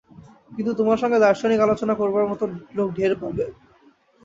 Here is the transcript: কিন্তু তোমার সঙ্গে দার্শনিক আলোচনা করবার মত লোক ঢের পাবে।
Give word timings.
কিন্তু 0.51 0.71
তোমার 0.79 0.97
সঙ্গে 0.99 1.17
দার্শনিক 1.21 1.59
আলোচনা 1.61 1.93
করবার 1.95 2.29
মত 2.31 2.41
লোক 2.77 2.87
ঢের 2.97 3.13
পাবে। 3.21 3.45